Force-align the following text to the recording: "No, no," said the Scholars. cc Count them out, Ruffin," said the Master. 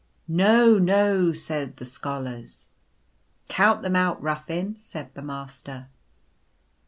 "No, 0.27 0.79
no," 0.79 1.31
said 1.31 1.77
the 1.77 1.85
Scholars. 1.85 2.69
cc 3.45 3.47
Count 3.49 3.81
them 3.83 3.95
out, 3.95 4.19
Ruffin," 4.19 4.75
said 4.79 5.13
the 5.13 5.21
Master. 5.21 5.89